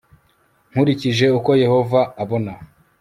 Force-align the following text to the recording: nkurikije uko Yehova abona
nkurikije 0.71 1.25
uko 1.37 1.49
Yehova 1.63 2.01
abona 2.23 2.53